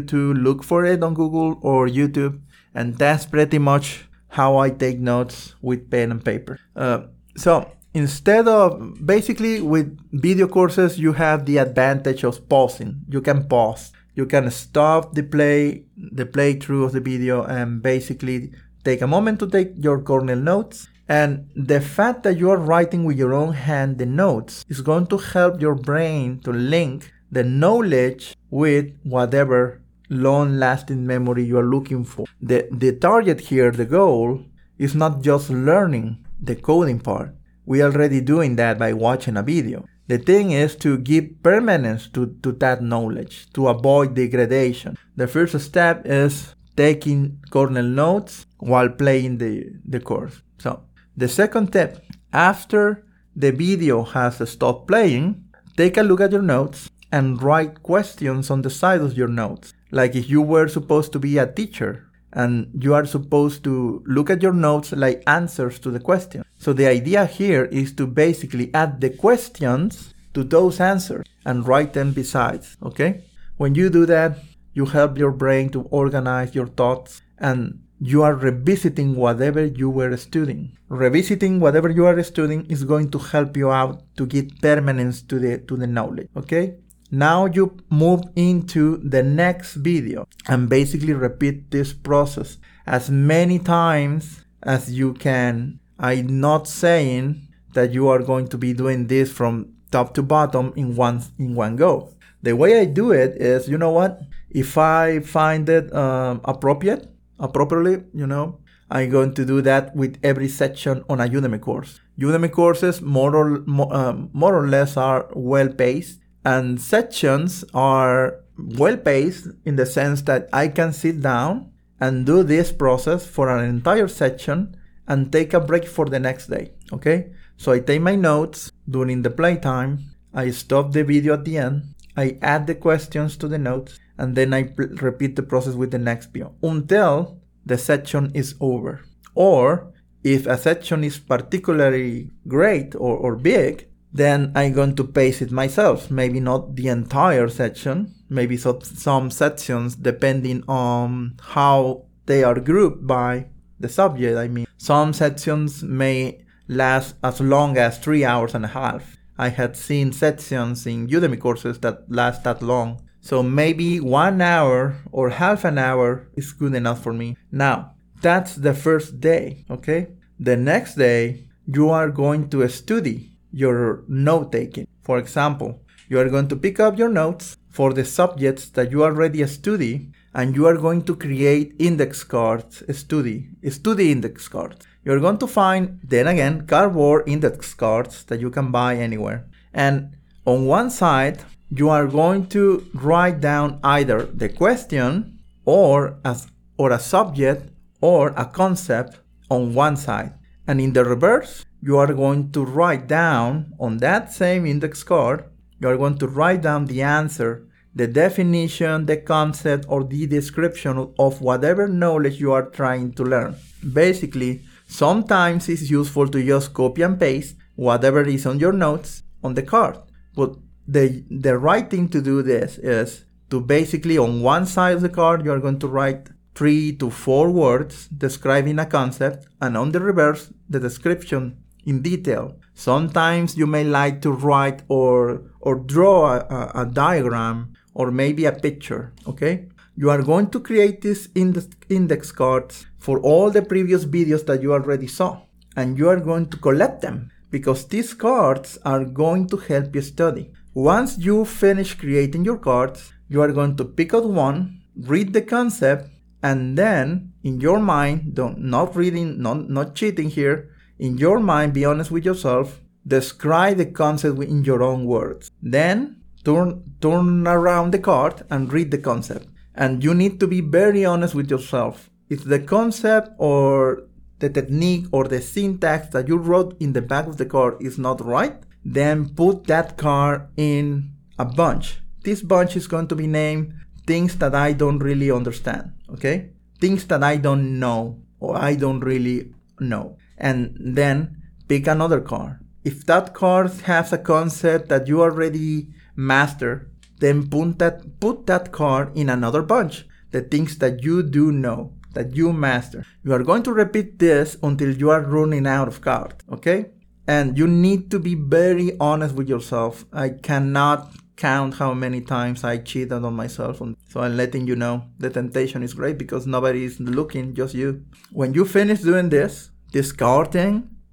to 0.00 0.34
look 0.34 0.64
for 0.64 0.84
it 0.84 1.02
on 1.02 1.14
Google 1.14 1.58
or 1.62 1.86
YouTube, 1.86 2.40
and 2.74 2.96
that's 2.96 3.24
pretty 3.26 3.58
much 3.58 4.08
how 4.28 4.56
I 4.56 4.70
take 4.70 4.98
notes 4.98 5.54
with 5.62 5.88
pen 5.90 6.10
and 6.10 6.24
paper. 6.24 6.58
Uh, 6.74 7.06
so 7.36 7.70
instead 7.96 8.46
of 8.46 9.06
basically 9.06 9.62
with 9.62 9.98
video 10.12 10.46
courses, 10.46 10.98
you 10.98 11.12
have 11.14 11.46
the 11.46 11.56
advantage 11.56 12.24
of 12.24 12.46
pausing. 12.48 13.00
You 13.08 13.22
can 13.22 13.48
pause. 13.48 13.92
You 14.14 14.26
can 14.26 14.50
stop 14.50 15.14
the 15.14 15.22
play, 15.22 15.84
the 15.96 16.26
playthrough 16.26 16.84
of 16.84 16.92
the 16.92 17.00
video, 17.00 17.42
and 17.44 17.82
basically 17.82 18.52
take 18.84 19.00
a 19.00 19.06
moment 19.06 19.38
to 19.40 19.48
take 19.48 19.72
your 19.76 20.00
Cornell 20.00 20.38
notes. 20.38 20.88
And 21.08 21.48
the 21.54 21.80
fact 21.80 22.22
that 22.24 22.36
you 22.36 22.50
are 22.50 22.58
writing 22.58 23.04
with 23.04 23.16
your 23.16 23.32
own 23.32 23.52
hand 23.54 23.98
the 23.98 24.06
notes 24.06 24.64
is 24.68 24.80
going 24.80 25.06
to 25.08 25.18
help 25.18 25.60
your 25.60 25.74
brain 25.74 26.40
to 26.40 26.52
link 26.52 27.12
the 27.30 27.44
knowledge 27.44 28.36
with 28.50 28.92
whatever 29.04 29.80
long 30.08 30.58
lasting 30.58 31.06
memory 31.06 31.44
you 31.44 31.58
are 31.58 31.72
looking 31.74 32.04
for. 32.04 32.26
The, 32.40 32.68
the 32.70 32.92
target 32.92 33.40
here, 33.40 33.70
the 33.70 33.84
goal, 33.84 34.44
is 34.78 34.94
not 34.94 35.22
just 35.22 35.48
learning 35.48 36.24
the 36.40 36.56
coding 36.56 37.00
part. 37.00 37.34
We 37.66 37.82
are 37.82 37.92
already 37.92 38.20
doing 38.20 38.56
that 38.56 38.78
by 38.78 38.92
watching 38.92 39.36
a 39.36 39.42
video. 39.42 39.84
The 40.06 40.18
thing 40.18 40.52
is 40.52 40.76
to 40.76 40.98
give 40.98 41.42
permanence 41.42 42.08
to, 42.10 42.36
to 42.42 42.52
that 42.52 42.80
knowledge, 42.80 43.50
to 43.54 43.66
avoid 43.66 44.14
degradation. 44.14 44.96
The 45.16 45.26
first 45.26 45.58
step 45.60 46.02
is 46.06 46.54
taking 46.76 47.38
Cornell 47.50 47.82
notes 47.82 48.46
while 48.58 48.88
playing 48.88 49.38
the, 49.38 49.72
the 49.84 49.98
course. 49.98 50.42
So 50.58 50.84
the 51.16 51.28
second 51.28 51.68
step, 51.68 52.04
after 52.32 53.04
the 53.34 53.50
video 53.50 54.04
has 54.04 54.48
stopped 54.48 54.86
playing, 54.86 55.44
take 55.76 55.96
a 55.96 56.02
look 56.02 56.20
at 56.20 56.30
your 56.30 56.42
notes 56.42 56.88
and 57.10 57.42
write 57.42 57.82
questions 57.82 58.48
on 58.48 58.62
the 58.62 58.70
side 58.70 59.00
of 59.00 59.16
your 59.16 59.28
notes. 59.28 59.74
Like 59.90 60.14
if 60.14 60.30
you 60.30 60.40
were 60.40 60.68
supposed 60.68 61.12
to 61.12 61.18
be 61.18 61.38
a 61.38 61.50
teacher 61.50 62.05
and 62.36 62.70
you 62.78 62.92
are 62.92 63.06
supposed 63.06 63.64
to 63.64 64.04
look 64.06 64.28
at 64.28 64.42
your 64.42 64.52
notes 64.52 64.92
like 64.92 65.22
answers 65.26 65.78
to 65.80 65.90
the 65.90 65.98
question. 65.98 66.44
So 66.58 66.74
the 66.74 66.86
idea 66.86 67.24
here 67.24 67.64
is 67.64 67.94
to 67.94 68.06
basically 68.06 68.72
add 68.74 69.00
the 69.00 69.10
questions 69.10 70.14
to 70.34 70.44
those 70.44 70.78
answers 70.78 71.26
and 71.46 71.66
write 71.66 71.94
them 71.94 72.12
besides, 72.12 72.76
okay? 72.82 73.24
When 73.56 73.74
you 73.74 73.88
do 73.88 74.04
that, 74.06 74.38
you 74.74 74.84
help 74.84 75.16
your 75.16 75.32
brain 75.32 75.70
to 75.70 75.82
organize 75.84 76.54
your 76.54 76.66
thoughts 76.66 77.22
and 77.38 77.80
you 77.98 78.22
are 78.22 78.34
revisiting 78.34 79.16
whatever 79.16 79.64
you 79.64 79.88
were 79.88 80.14
studying. 80.18 80.76
Revisiting 80.90 81.58
whatever 81.60 81.88
you 81.88 82.04
are 82.04 82.22
studying 82.22 82.66
is 82.66 82.84
going 82.84 83.10
to 83.12 83.18
help 83.18 83.56
you 83.56 83.70
out 83.70 84.02
to 84.18 84.26
get 84.26 84.60
permanence 84.60 85.22
to 85.22 85.38
the 85.38 85.58
to 85.68 85.76
the 85.76 85.86
knowledge, 85.86 86.28
okay? 86.36 86.76
Now 87.10 87.46
you 87.46 87.76
move 87.88 88.22
into 88.34 88.96
the 88.96 89.22
next 89.22 89.74
video 89.74 90.26
and 90.48 90.68
basically 90.68 91.12
repeat 91.12 91.70
this 91.70 91.92
process 91.92 92.58
as 92.86 93.10
many 93.10 93.58
times 93.58 94.44
as 94.62 94.92
you 94.92 95.14
can. 95.14 95.78
I'm 95.98 96.40
not 96.40 96.66
saying 96.66 97.46
that 97.74 97.92
you 97.92 98.08
are 98.08 98.18
going 98.18 98.48
to 98.48 98.58
be 98.58 98.72
doing 98.72 99.06
this 99.06 99.30
from 99.30 99.72
top 99.92 100.14
to 100.14 100.22
bottom 100.22 100.72
in 100.74 100.96
one 100.96 101.22
in 101.38 101.54
one 101.54 101.76
go. 101.76 102.12
The 102.42 102.54
way 102.54 102.80
I 102.80 102.84
do 102.84 103.12
it 103.12 103.40
is, 103.40 103.68
you 103.68 103.78
know 103.78 103.90
what? 103.90 104.20
If 104.50 104.76
I 104.76 105.20
find 105.20 105.68
it 105.68 105.94
um, 105.94 106.40
appropriate, 106.44 107.08
appropriately, 107.38 108.04
you 108.14 108.26
know, 108.26 108.58
I'm 108.90 109.10
going 109.10 109.34
to 109.34 109.44
do 109.44 109.62
that 109.62 109.94
with 109.94 110.18
every 110.22 110.48
section 110.48 111.04
on 111.08 111.20
a 111.20 111.24
Udemy 111.28 111.60
course. 111.60 112.00
Udemy 112.18 112.50
courses 112.52 113.00
more 113.00 113.34
or 113.34 113.60
more, 113.66 113.94
um, 113.94 114.30
more 114.32 114.56
or 114.56 114.68
less 114.68 114.96
are 114.96 115.28
well 115.34 115.68
paced 115.68 116.20
and 116.46 116.80
sections 116.80 117.64
are 117.74 118.38
well 118.56 118.96
paced 118.96 119.48
in 119.64 119.74
the 119.74 119.84
sense 119.84 120.22
that 120.22 120.48
I 120.52 120.68
can 120.68 120.92
sit 120.92 121.20
down 121.20 121.72
and 121.98 122.24
do 122.24 122.44
this 122.44 122.70
process 122.70 123.26
for 123.26 123.48
an 123.50 123.64
entire 123.64 124.06
section 124.06 124.76
and 125.08 125.32
take 125.32 125.52
a 125.52 125.60
break 125.60 125.88
for 125.88 126.06
the 126.06 126.20
next 126.20 126.46
day. 126.46 126.70
Okay? 126.92 127.32
So 127.56 127.72
I 127.72 127.80
take 127.80 128.00
my 128.00 128.14
notes 128.14 128.70
during 128.88 129.22
the 129.22 129.30
playtime, 129.30 130.04
I 130.32 130.50
stop 130.50 130.92
the 130.92 131.02
video 131.02 131.34
at 131.34 131.44
the 131.44 131.58
end, 131.58 131.94
I 132.16 132.38
add 132.40 132.68
the 132.68 132.76
questions 132.76 133.36
to 133.38 133.48
the 133.48 133.58
notes, 133.58 133.98
and 134.16 134.36
then 134.36 134.54
I 134.54 134.62
pl- 134.64 134.94
repeat 135.02 135.34
the 135.34 135.42
process 135.42 135.74
with 135.74 135.90
the 135.90 135.98
next 135.98 136.26
video 136.26 136.54
until 136.62 137.40
the 137.64 137.76
section 137.76 138.30
is 138.34 138.54
over. 138.60 139.00
Or 139.34 139.92
if 140.22 140.46
a 140.46 140.56
section 140.56 141.02
is 141.02 141.18
particularly 141.18 142.30
great 142.46 142.94
or, 142.94 143.16
or 143.16 143.34
big, 143.34 143.88
then 144.16 144.52
I'm 144.54 144.72
going 144.72 144.96
to 144.96 145.04
paste 145.04 145.42
it 145.42 145.50
myself. 145.52 146.10
Maybe 146.10 146.40
not 146.40 146.76
the 146.76 146.88
entire 146.88 147.48
section, 147.48 148.14
maybe 148.28 148.56
so, 148.56 148.78
some 148.80 149.30
sections 149.30 149.94
depending 149.96 150.64
on 150.68 151.36
how 151.40 152.06
they 152.26 152.42
are 152.42 152.58
grouped 152.58 153.06
by 153.06 153.46
the 153.78 153.88
subject. 153.88 154.36
I 154.36 154.48
mean, 154.48 154.66
some 154.78 155.12
sections 155.12 155.82
may 155.82 156.44
last 156.68 157.14
as 157.22 157.40
long 157.40 157.76
as 157.76 157.98
three 157.98 158.24
hours 158.24 158.54
and 158.54 158.64
a 158.64 158.68
half. 158.68 159.16
I 159.38 159.50
had 159.50 159.76
seen 159.76 160.12
sections 160.12 160.86
in 160.86 161.08
Udemy 161.08 161.38
courses 161.38 161.78
that 161.80 162.10
last 162.10 162.42
that 162.44 162.62
long. 162.62 163.02
So 163.20 163.42
maybe 163.42 164.00
one 164.00 164.40
hour 164.40 164.96
or 165.12 165.30
half 165.30 165.64
an 165.64 165.78
hour 165.78 166.28
is 166.36 166.52
good 166.52 166.74
enough 166.74 167.02
for 167.02 167.12
me. 167.12 167.36
Now, 167.52 167.92
that's 168.22 168.54
the 168.54 168.72
first 168.72 169.20
day, 169.20 169.64
okay? 169.70 170.08
The 170.38 170.56
next 170.56 170.94
day, 170.94 171.48
you 171.66 171.90
are 171.90 172.08
going 172.08 172.48
to 172.50 172.66
study 172.68 173.35
your 173.56 174.04
note 174.06 174.52
taking. 174.52 174.86
For 175.02 175.18
example, 175.18 175.80
you 176.10 176.18
are 176.20 176.28
going 176.28 176.48
to 176.48 176.56
pick 176.56 176.78
up 176.78 176.98
your 176.98 177.08
notes 177.08 177.56
for 177.70 177.92
the 177.94 178.04
subjects 178.04 178.68
that 178.70 178.90
you 178.92 179.02
already 179.02 179.46
study 179.46 180.10
and 180.34 180.54
you 180.54 180.66
are 180.66 180.76
going 180.76 181.02
to 181.02 181.16
create 181.16 181.74
index 181.78 182.22
cards, 182.22 182.82
study, 182.96 183.48
study 183.70 184.12
index 184.12 184.46
cards. 184.48 184.86
You're 185.04 185.20
going 185.20 185.38
to 185.38 185.46
find, 185.46 186.00
then 186.04 186.26
again, 186.26 186.66
cardboard 186.66 187.26
index 187.26 187.72
cards 187.72 188.24
that 188.24 188.40
you 188.40 188.50
can 188.50 188.70
buy 188.70 188.96
anywhere. 188.96 189.46
And 189.72 190.16
on 190.44 190.66
one 190.66 190.90
side, 190.90 191.42
you 191.70 191.88
are 191.88 192.06
going 192.06 192.48
to 192.48 192.86
write 192.92 193.40
down 193.40 193.80
either 193.82 194.26
the 194.26 194.50
question 194.50 195.38
or 195.64 196.18
as 196.24 196.48
or 196.76 196.90
a 196.90 196.98
subject 196.98 197.70
or 198.02 198.34
a 198.36 198.44
concept 198.44 199.20
on 199.50 199.72
one 199.74 199.96
side. 199.96 200.34
And 200.66 200.78
in 200.80 200.92
the 200.92 201.04
reverse, 201.04 201.64
you 201.86 201.96
are 201.96 202.12
going 202.12 202.50
to 202.50 202.64
write 202.64 203.06
down 203.06 203.72
on 203.78 203.98
that 203.98 204.32
same 204.32 204.66
index 204.66 205.04
card, 205.04 205.44
you 205.78 205.86
are 205.88 205.96
going 205.96 206.18
to 206.18 206.26
write 206.26 206.60
down 206.60 206.86
the 206.86 207.00
answer, 207.00 207.64
the 207.94 208.08
definition, 208.08 209.06
the 209.06 209.16
concept, 209.16 209.86
or 209.88 210.02
the 210.02 210.26
description 210.26 211.14
of 211.16 211.40
whatever 211.40 211.86
knowledge 211.86 212.40
you 212.40 212.50
are 212.50 212.68
trying 212.70 213.12
to 213.12 213.22
learn. 213.22 213.54
Basically, 213.92 214.62
sometimes 214.88 215.68
it's 215.68 215.88
useful 215.88 216.26
to 216.26 216.44
just 216.44 216.74
copy 216.74 217.02
and 217.02 217.20
paste 217.20 217.54
whatever 217.76 218.22
is 218.22 218.46
on 218.46 218.58
your 218.58 218.72
notes 218.72 219.22
on 219.44 219.54
the 219.54 219.62
card. 219.62 219.96
But 220.34 220.56
the, 220.88 221.24
the 221.30 221.56
right 221.56 221.88
thing 221.88 222.08
to 222.08 222.20
do 222.20 222.42
this 222.42 222.78
is 222.78 223.24
to 223.50 223.60
basically 223.60 224.18
on 224.18 224.42
one 224.42 224.66
side 224.66 224.96
of 224.96 225.02
the 225.02 225.08
card, 225.08 225.44
you 225.44 225.52
are 225.52 225.60
going 225.60 225.78
to 225.78 225.86
write 225.86 226.30
three 226.56 226.96
to 226.96 227.10
four 227.10 227.48
words 227.50 228.08
describing 228.08 228.80
a 228.80 228.86
concept, 228.86 229.46
and 229.60 229.76
on 229.76 229.92
the 229.92 230.00
reverse, 230.00 230.52
the 230.68 230.80
description 230.80 231.62
in 231.86 232.02
detail. 232.02 232.56
Sometimes 232.74 233.56
you 233.56 233.66
may 233.66 233.84
like 233.84 234.20
to 234.22 234.30
write 234.30 234.82
or, 234.88 235.42
or 235.60 235.76
draw 235.76 236.34
a, 236.34 236.82
a 236.82 236.84
diagram 236.84 237.72
or 237.94 238.10
maybe 238.10 238.44
a 238.44 238.52
picture, 238.52 239.14
okay? 239.26 239.68
You 239.96 240.10
are 240.10 240.20
going 240.22 240.50
to 240.50 240.60
create 240.60 241.00
these 241.00 241.30
index, 241.34 241.68
index 241.88 242.30
cards 242.30 242.86
for 242.98 243.18
all 243.20 243.50
the 243.50 243.62
previous 243.62 244.04
videos 244.04 244.44
that 244.46 244.60
you 244.60 244.74
already 244.74 245.06
saw, 245.06 245.40
and 245.74 245.96
you 245.96 246.08
are 246.08 246.20
going 246.20 246.50
to 246.50 246.58
collect 246.58 247.00
them 247.00 247.30
because 247.50 247.86
these 247.86 248.12
cards 248.12 248.76
are 248.84 249.04
going 249.04 249.48
to 249.48 249.56
help 249.56 249.94
you 249.94 250.02
study. 250.02 250.52
Once 250.74 251.16
you 251.16 251.46
finish 251.46 251.94
creating 251.94 252.44
your 252.44 252.58
cards, 252.58 253.12
you 253.28 253.40
are 253.40 253.52
going 253.52 253.76
to 253.76 253.84
pick 253.84 254.12
out 254.12 254.28
one, 254.28 254.82
read 254.94 255.32
the 255.32 255.40
concept, 255.40 256.10
and 256.42 256.76
then 256.76 257.32
in 257.42 257.60
your 257.60 257.80
mind, 257.80 258.34
don't 258.34 258.58
not 258.58 258.94
reading, 258.94 259.40
not, 259.40 259.70
not 259.70 259.94
cheating 259.94 260.28
here, 260.28 260.70
in 260.98 261.18
your 261.18 261.40
mind, 261.40 261.74
be 261.74 261.84
honest 261.84 262.10
with 262.10 262.24
yourself, 262.24 262.80
describe 263.06 263.76
the 263.76 263.86
concept 263.86 264.38
in 264.42 264.64
your 264.64 264.82
own 264.82 265.04
words. 265.04 265.50
Then 265.62 266.22
turn, 266.44 266.84
turn 267.00 267.46
around 267.46 267.92
the 267.92 267.98
card 267.98 268.42
and 268.50 268.72
read 268.72 268.90
the 268.90 268.98
concept. 268.98 269.48
And 269.74 270.02
you 270.02 270.14
need 270.14 270.40
to 270.40 270.46
be 270.46 270.60
very 270.60 271.04
honest 271.04 271.34
with 271.34 271.50
yourself. 271.50 272.10
If 272.28 272.44
the 272.44 272.58
concept 272.58 273.30
or 273.38 274.08
the 274.38 274.48
technique 274.50 275.06
or 275.12 275.24
the 275.24 275.40
syntax 275.40 276.08
that 276.08 276.28
you 276.28 276.36
wrote 276.36 276.76
in 276.80 276.92
the 276.92 277.02
back 277.02 277.26
of 277.26 277.36
the 277.36 277.46
card 277.46 277.76
is 277.80 277.98
not 277.98 278.24
right, 278.24 278.56
then 278.84 279.28
put 279.30 279.66
that 279.66 279.96
card 279.96 280.48
in 280.56 281.10
a 281.38 281.44
bunch. 281.44 282.00
This 282.22 282.42
bunch 282.42 282.76
is 282.76 282.86
going 282.86 283.08
to 283.08 283.14
be 283.14 283.26
named 283.26 283.74
things 284.06 284.36
that 284.38 284.54
I 284.54 284.72
don't 284.72 284.98
really 284.98 285.30
understand, 285.30 285.92
okay? 286.10 286.50
Things 286.80 287.06
that 287.06 287.22
I 287.22 287.36
don't 287.36 287.78
know 287.78 288.22
or 288.40 288.56
I 288.56 288.74
don't 288.74 289.00
really 289.00 289.52
know. 289.80 290.16
And 290.38 290.76
then 290.78 291.42
pick 291.68 291.86
another 291.86 292.20
card. 292.20 292.58
If 292.84 293.04
that 293.06 293.34
card 293.34 293.72
has 293.82 294.12
a 294.12 294.18
concept 294.18 294.88
that 294.90 295.08
you 295.08 295.22
already 295.22 295.88
master, 296.14 296.90
then 297.18 297.48
put 297.48 297.78
that 297.78 298.20
put 298.20 298.46
that 298.46 298.72
card 298.72 299.16
in 299.16 299.28
another 299.28 299.62
bunch. 299.62 300.06
The 300.30 300.42
things 300.42 300.78
that 300.78 301.02
you 301.02 301.22
do 301.22 301.50
know, 301.50 301.94
that 302.12 302.36
you 302.36 302.52
master. 302.52 303.04
You 303.24 303.32
are 303.32 303.42
going 303.42 303.62
to 303.64 303.72
repeat 303.72 304.18
this 304.18 304.56
until 304.62 304.90
you 304.90 305.10
are 305.10 305.22
running 305.22 305.66
out 305.66 305.88
of 305.88 306.00
cards, 306.00 306.44
okay? 306.52 306.90
And 307.26 307.58
you 307.58 307.66
need 307.66 308.10
to 308.12 308.18
be 308.18 308.34
very 308.34 308.96
honest 309.00 309.34
with 309.34 309.48
yourself. 309.48 310.04
I 310.12 310.28
cannot 310.28 311.12
count 311.36 311.74
how 311.74 311.92
many 311.92 312.20
times 312.20 312.64
I 312.64 312.78
cheated 312.78 313.24
on 313.24 313.34
myself. 313.34 313.82
So 314.08 314.20
I'm 314.20 314.36
letting 314.36 314.66
you 314.66 314.76
know 314.76 315.04
the 315.18 315.30
temptation 315.30 315.82
is 315.82 315.94
great 315.94 316.18
because 316.18 316.46
nobody 316.46 316.84
is 316.84 316.98
looking, 317.00 317.54
just 317.54 317.74
you. 317.74 318.04
When 318.32 318.54
you 318.54 318.64
finish 318.64 319.00
doing 319.00 319.28
this, 319.28 319.70
this 319.92 320.12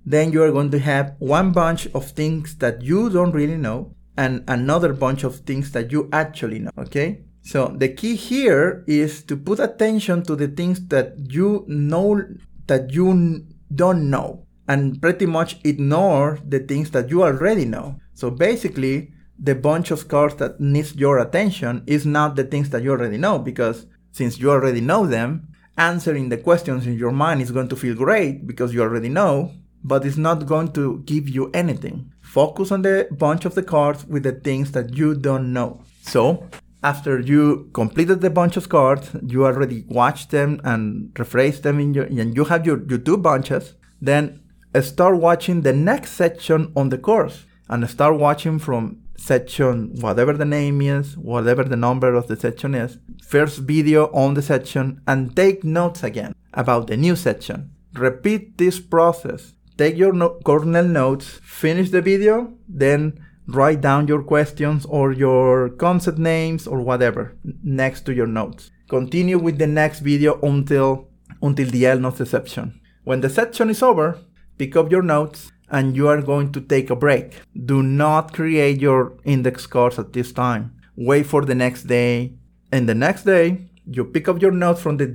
then 0.05 0.33
you 0.33 0.43
are 0.43 0.51
going 0.51 0.71
to 0.71 0.79
have 0.79 1.15
one 1.19 1.51
bunch 1.51 1.87
of 1.93 2.11
things 2.11 2.57
that 2.57 2.81
you 2.81 3.09
don't 3.09 3.31
really 3.31 3.57
know 3.57 3.95
and 4.17 4.43
another 4.47 4.93
bunch 4.93 5.23
of 5.23 5.37
things 5.37 5.71
that 5.71 5.91
you 5.91 6.09
actually 6.11 6.59
know. 6.59 6.71
Okay. 6.77 7.23
So 7.41 7.75
the 7.77 7.89
key 7.89 8.15
here 8.15 8.83
is 8.87 9.23
to 9.23 9.35
put 9.35 9.59
attention 9.59 10.23
to 10.23 10.35
the 10.35 10.47
things 10.47 10.87
that 10.87 11.15
you 11.17 11.65
know 11.67 12.21
that 12.67 12.93
you 12.93 13.45
don't 13.73 14.09
know 14.09 14.45
and 14.67 15.01
pretty 15.01 15.25
much 15.25 15.59
ignore 15.63 16.39
the 16.47 16.59
things 16.59 16.91
that 16.91 17.09
you 17.09 17.23
already 17.23 17.65
know. 17.65 17.99
So 18.13 18.29
basically, 18.29 19.11
the 19.37 19.55
bunch 19.55 19.91
of 19.91 20.07
cards 20.07 20.35
that 20.35 20.61
needs 20.61 20.95
your 20.95 21.19
attention 21.19 21.83
is 21.85 22.05
not 22.05 22.35
the 22.35 22.45
things 22.45 22.69
that 22.69 22.83
you 22.83 22.91
already 22.91 23.17
know 23.17 23.39
because 23.39 23.87
since 24.11 24.39
you 24.39 24.49
already 24.51 24.79
know 24.79 25.05
them, 25.05 25.49
answering 25.77 26.29
the 26.29 26.37
questions 26.37 26.85
in 26.85 26.93
your 26.93 27.11
mind 27.11 27.41
is 27.41 27.51
going 27.51 27.67
to 27.69 27.75
feel 27.75 27.95
great 27.95 28.45
because 28.45 28.73
you 28.73 28.81
already 28.81 29.09
know, 29.09 29.51
but 29.83 30.05
it's 30.05 30.17
not 30.17 30.45
going 30.45 30.71
to 30.73 30.99
give 31.05 31.27
you 31.27 31.49
anything. 31.53 32.11
Focus 32.21 32.71
on 32.71 32.81
the 32.81 33.07
bunch 33.11 33.45
of 33.45 33.55
the 33.55 33.63
cards 33.63 34.05
with 34.05 34.23
the 34.23 34.31
things 34.31 34.71
that 34.71 34.95
you 34.95 35.15
don't 35.15 35.51
know. 35.51 35.81
So, 36.01 36.47
after 36.83 37.19
you 37.19 37.69
completed 37.73 38.21
the 38.21 38.29
bunch 38.29 38.57
of 38.57 38.69
cards, 38.69 39.11
you 39.25 39.45
already 39.45 39.85
watched 39.87 40.31
them 40.31 40.59
and 40.63 41.13
rephrased 41.13 41.61
them 41.61 41.79
in 41.79 41.93
your, 41.93 42.05
and 42.05 42.35
you 42.35 42.45
have 42.45 42.65
your, 42.65 42.83
your 42.87 42.99
two 42.99 43.17
bunches, 43.17 43.73
then 44.01 44.41
start 44.81 45.17
watching 45.17 45.61
the 45.61 45.73
next 45.73 46.11
section 46.11 46.71
on 46.75 46.89
the 46.89 46.97
course 46.97 47.45
and 47.69 47.89
start 47.89 48.17
watching 48.17 48.59
from 48.59 49.02
section, 49.17 49.95
whatever 49.99 50.33
the 50.33 50.45
name 50.45 50.81
is, 50.81 51.17
whatever 51.17 51.63
the 51.63 51.75
number 51.75 52.13
of 52.13 52.27
the 52.27 52.35
section 52.35 52.75
is, 52.75 52.97
first 53.23 53.59
video 53.59 54.11
on 54.13 54.33
the 54.33 54.41
section, 54.41 55.01
and 55.07 55.35
take 55.35 55.63
notes 55.63 56.03
again 56.03 56.35
about 56.53 56.87
the 56.87 56.97
new 56.97 57.15
section. 57.15 57.71
Repeat 57.93 58.57
this 58.57 58.79
process. 58.79 59.53
Take 59.77 59.97
your 59.97 60.13
no- 60.13 60.39
Cornell 60.43 60.87
notes, 60.87 61.39
finish 61.43 61.89
the 61.89 62.01
video, 62.01 62.53
then 62.67 63.19
write 63.47 63.81
down 63.81 64.07
your 64.07 64.23
questions 64.23 64.85
or 64.85 65.11
your 65.11 65.69
concept 65.69 66.17
names 66.17 66.67
or 66.67 66.81
whatever 66.81 67.35
next 67.63 68.01
to 68.05 68.13
your 68.13 68.27
notes. 68.27 68.71
Continue 68.89 69.39
with 69.39 69.57
the 69.57 69.67
next 69.67 69.99
video 69.99 70.39
until 70.41 71.07
until 71.41 71.69
the 71.69 71.85
end 71.85 72.05
of 72.05 72.17
the 72.17 72.25
section. 72.25 72.79
When 73.03 73.21
the 73.21 73.29
section 73.29 73.69
is 73.69 73.83
over, 73.83 74.19
pick 74.57 74.75
up 74.75 74.91
your 74.91 75.01
notes 75.01 75.51
and 75.73 75.95
you 75.97 76.07
are 76.07 76.21
going 76.21 76.51
to 76.53 76.61
take 76.61 76.89
a 76.89 76.95
break. 76.95 77.41
Do 77.65 77.81
not 77.81 78.31
create 78.31 78.79
your 78.79 79.17
index 79.25 79.65
cards 79.65 79.97
at 79.97 80.13
this 80.13 80.31
time. 80.31 80.79
Wait 80.95 81.25
for 81.25 81.43
the 81.43 81.55
next 81.55 81.83
day. 81.83 82.33
And 82.71 82.87
the 82.87 82.95
next 82.95 83.23
day, 83.23 83.69
you 83.85 84.05
pick 84.05 84.29
up 84.29 84.41
your 84.41 84.51
notes 84.51 84.81
from 84.81 84.97
the 84.97 85.07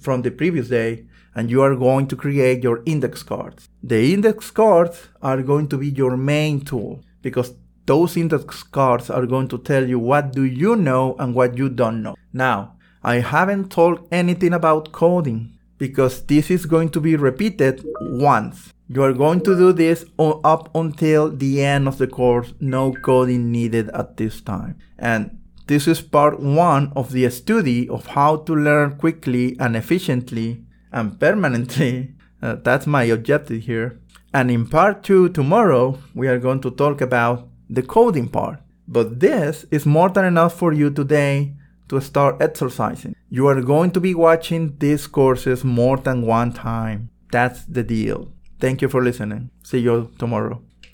from 0.00 0.22
the 0.22 0.30
previous 0.30 0.68
day 0.68 1.06
and 1.34 1.50
you 1.50 1.62
are 1.62 1.74
going 1.74 2.06
to 2.06 2.16
create 2.16 2.62
your 2.62 2.82
index 2.86 3.22
cards. 3.22 3.68
The 3.82 4.12
index 4.14 4.50
cards 4.50 5.08
are 5.20 5.42
going 5.42 5.68
to 5.68 5.78
be 5.78 5.88
your 5.88 6.16
main 6.16 6.60
tool 6.60 7.02
because 7.22 7.54
those 7.86 8.16
index 8.16 8.62
cards 8.62 9.10
are 9.10 9.26
going 9.26 9.48
to 9.48 9.58
tell 9.58 9.88
you 9.88 9.98
what 9.98 10.32
do 10.32 10.44
you 10.44 10.76
know 10.76 11.16
and 11.18 11.34
what 11.34 11.58
you 11.58 11.68
don't 11.68 12.02
know. 12.02 12.14
Now, 12.32 12.76
I 13.02 13.16
haven't 13.16 13.70
told 13.70 14.06
anything 14.12 14.54
about 14.54 14.92
coding 14.92 15.53
because 15.78 16.22
this 16.24 16.50
is 16.50 16.66
going 16.66 16.90
to 16.90 17.00
be 17.00 17.16
repeated 17.16 17.84
once. 18.00 18.72
You 18.88 19.02
are 19.02 19.12
going 19.12 19.40
to 19.42 19.56
do 19.56 19.72
this 19.72 20.04
up 20.18 20.74
until 20.74 21.30
the 21.30 21.64
end 21.64 21.88
of 21.88 21.98
the 21.98 22.06
course, 22.06 22.52
no 22.60 22.92
coding 22.92 23.50
needed 23.50 23.88
at 23.90 24.16
this 24.16 24.40
time. 24.40 24.78
And 24.98 25.38
this 25.66 25.88
is 25.88 26.02
part 26.02 26.40
one 26.40 26.92
of 26.94 27.12
the 27.12 27.28
study 27.30 27.88
of 27.88 28.06
how 28.08 28.36
to 28.36 28.54
learn 28.54 28.96
quickly 28.96 29.56
and 29.58 29.76
efficiently 29.76 30.64
and 30.92 31.18
permanently. 31.18 32.14
Uh, 32.42 32.56
that's 32.62 32.86
my 32.86 33.04
objective 33.04 33.62
here. 33.62 33.98
And 34.34 34.50
in 34.50 34.68
part 34.68 35.02
two, 35.02 35.30
tomorrow, 35.30 35.98
we 36.14 36.28
are 36.28 36.38
going 36.38 36.60
to 36.60 36.70
talk 36.70 37.00
about 37.00 37.48
the 37.70 37.82
coding 37.82 38.28
part. 38.28 38.60
But 38.86 39.20
this 39.20 39.64
is 39.70 39.86
more 39.86 40.10
than 40.10 40.26
enough 40.26 40.58
for 40.58 40.74
you 40.74 40.90
today 40.90 41.54
to 41.88 42.00
start 42.00 42.40
exercising. 42.40 43.14
You 43.28 43.46
are 43.46 43.60
going 43.60 43.90
to 43.92 44.00
be 44.00 44.14
watching 44.14 44.76
these 44.78 45.06
courses 45.06 45.64
more 45.64 45.96
than 45.96 46.22
one 46.26 46.52
time. 46.52 47.10
That's 47.32 47.64
the 47.64 47.82
deal. 47.82 48.32
Thank 48.60 48.82
you 48.82 48.88
for 48.88 49.02
listening. 49.02 49.50
See 49.62 49.80
you 49.80 50.10
tomorrow. 50.18 50.62